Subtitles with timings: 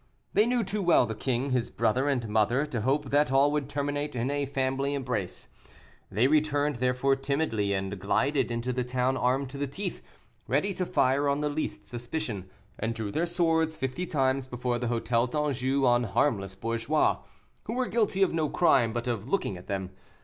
[0.33, 3.69] They knew too well the king, his brother, and mother, to hope that all would
[3.69, 5.47] terminate in a family embrace.
[6.09, 10.01] They returned, therefore, timidly, and glided into the town armed to the teeth,
[10.47, 14.87] ready to fire on the least suspicion, and drew their swords fifty times before the
[14.87, 17.17] Hôtel d'Anjou on harmless bourgeois,
[17.65, 19.91] who were guilty of no crime but of looking at them.